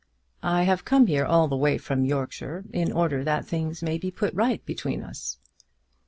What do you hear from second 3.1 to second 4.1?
that things may be